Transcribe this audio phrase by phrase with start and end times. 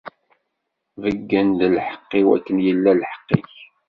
[1.01, 3.51] Beyyen-d lḥeqq-iw, akken yella lḥeqq-ik.